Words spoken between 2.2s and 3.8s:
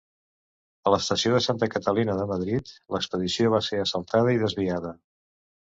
de Madrid l'expedició va